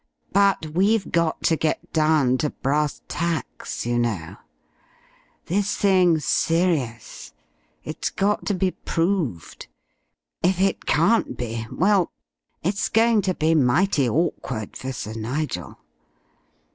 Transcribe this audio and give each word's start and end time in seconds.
"But 0.33 0.65
we've 0.73 1.11
got 1.11 1.43
to 1.43 1.55
get 1.55 1.93
down 1.93 2.39
to 2.39 2.49
brass 2.49 3.03
tacks, 3.07 3.85
you 3.85 3.99
know. 3.99 4.37
This 5.45 5.75
thing's 5.77 6.25
serious. 6.25 7.35
It's 7.83 8.09
got 8.09 8.47
to 8.47 8.55
be 8.55 8.71
proved. 8.71 9.67
If 10.41 10.59
it 10.59 10.87
can't 10.87 11.37
be 11.37 11.67
well, 11.71 12.11
it's 12.63 12.89
going 12.89 13.21
to 13.21 13.35
be 13.35 13.53
mighty 13.53 14.09
awkward 14.09 14.75
for 14.75 14.91
Sir 14.91 15.13
Nigel. 15.13 15.77